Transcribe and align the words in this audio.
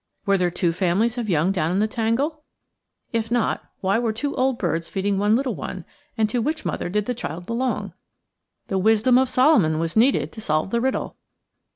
Were 0.25 0.35
there 0.35 0.49
two 0.49 0.73
families 0.73 1.19
of 1.19 1.29
young 1.29 1.51
down 1.51 1.71
in 1.71 1.77
the 1.77 1.87
tangle? 1.87 2.43
If 3.13 3.29
not, 3.29 3.61
why 3.81 3.99
were 3.99 4.11
two 4.11 4.33
old 4.33 4.57
birds 4.57 4.87
feeding 4.89 5.19
one 5.19 5.35
little 5.35 5.53
one, 5.53 5.85
and 6.17 6.27
to 6.31 6.41
which 6.41 6.65
mother 6.65 6.89
did 6.89 7.05
the 7.05 7.13
child 7.13 7.45
belong? 7.45 7.93
The 8.65 8.79
wisdom 8.79 9.19
of 9.19 9.29
Solomon 9.29 9.77
was 9.77 9.95
needed 9.95 10.31
to 10.31 10.41
solve 10.41 10.71
the 10.71 10.81
riddle. 10.81 11.17